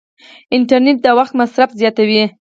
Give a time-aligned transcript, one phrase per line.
[0.55, 2.23] انټرنیټ د وخت مصرف زیاتوي.